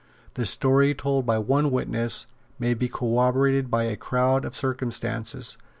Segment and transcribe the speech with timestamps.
[0.33, 2.25] The story told by one witness
[2.57, 5.59] may be corroborated by a crowd of circumstances.